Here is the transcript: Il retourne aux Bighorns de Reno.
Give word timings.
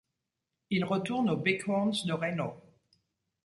Il 0.71 0.83
retourne 0.83 1.29
aux 1.29 1.37
Bighorns 1.37 1.93
de 2.07 2.13
Reno. 2.13 2.55